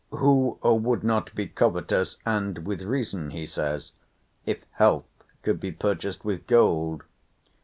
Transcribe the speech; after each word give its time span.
"Who 0.09 0.57
would 0.63 1.03
not 1.03 1.35
be 1.35 1.45
covetous, 1.47 2.17
and 2.25 2.65
with 2.65 2.81
reason," 2.81 3.29
he 3.29 3.45
says, 3.45 3.91
"if 4.47 4.65
health 4.71 5.05
could 5.43 5.59
be 5.59 5.71
purchased 5.71 6.25
with 6.25 6.47
gold? 6.47 7.03